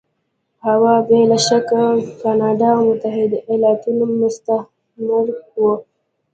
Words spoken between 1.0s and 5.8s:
بې له شکه کاناډا او متحده ایالتونه مستعمره وو.